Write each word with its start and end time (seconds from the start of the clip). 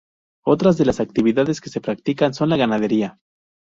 Otras 0.43 0.79
de 0.79 0.85
las 0.85 0.99
actividades 0.99 1.61
que 1.61 1.69
se 1.69 1.79
practican 1.79 2.33
son 2.33 2.49
la 2.49 2.57
ganadería. 2.57 3.19